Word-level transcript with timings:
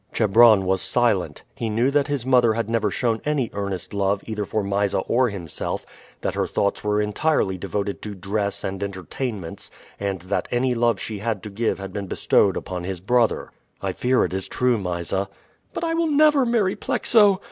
Chebron 0.13 0.65
was 0.65 0.81
silent. 0.81 1.43
He 1.53 1.69
knew 1.69 1.91
that 1.91 2.07
his 2.07 2.25
mother 2.25 2.53
had 2.55 2.67
never 2.67 2.89
shown 2.89 3.21
any 3.23 3.51
earnest 3.53 3.93
love 3.93 4.23
either 4.25 4.45
for 4.45 4.63
Mysa 4.63 4.97
or 5.01 5.29
himself, 5.29 5.85
that 6.21 6.33
her 6.33 6.47
thoughts 6.47 6.83
were 6.83 6.99
entirely 6.99 7.55
devoted 7.55 8.01
to 8.01 8.15
dress 8.15 8.63
and 8.63 8.81
entertainments, 8.81 9.69
and 9.99 10.21
that 10.21 10.47
any 10.49 10.73
love 10.73 10.99
she 10.99 11.19
had 11.19 11.43
to 11.43 11.51
give 11.51 11.77
had 11.77 11.93
been 11.93 12.07
bestowed 12.07 12.57
upon 12.57 12.83
his 12.83 12.99
brother. 12.99 13.51
"I 13.79 13.91
fear 13.91 14.25
it 14.25 14.33
is 14.33 14.47
true, 14.47 14.79
Mysa." 14.79 15.29
"But 15.71 15.83
I 15.83 15.93
will 15.93 16.07
never 16.09 16.47
marry 16.47 16.75
Plexo!" 16.75 17.37